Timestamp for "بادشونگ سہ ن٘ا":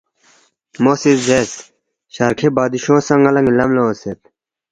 2.55-3.31